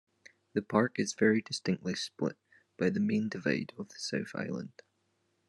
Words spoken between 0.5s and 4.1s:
The park is very distinctly split by the main divide of the